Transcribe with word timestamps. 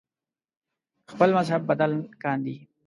خپل 1.11 1.29
مذهب 1.37 1.61
بدل 1.69 1.91
کاندي 2.21 2.57